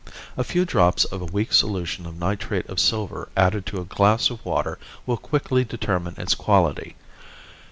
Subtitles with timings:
[0.35, 4.31] A few drops of a weak solution of nitrate of silver added to a glass
[4.31, 6.95] of water will quickly determine its quality.